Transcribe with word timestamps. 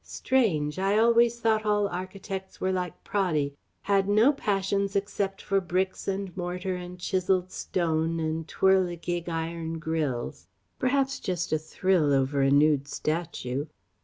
Strange! 0.03 0.79
I 0.79 0.97
always 0.97 1.39
thought 1.39 1.63
all 1.63 1.87
architects 1.87 2.59
were 2.59 2.71
like 2.71 3.03
Praddy 3.03 3.53
had 3.83 4.09
no 4.09 4.33
passions 4.33 4.95
except 4.95 5.43
for 5.43 5.61
bricks 5.61 6.07
and 6.07 6.35
mortar 6.35 6.73
and 6.75 6.97
chiselled 6.97 7.51
stone 7.51 8.19
and 8.19 8.47
twirligig 8.47 9.29
iron 9.29 9.77
grilles... 9.77 10.47
perhaps 10.79 11.19
just 11.19 11.53
a 11.53 11.59
thrill 11.59 12.13
over 12.13 12.41
a 12.41 12.49
nude 12.49 12.87
statue. 12.87 13.67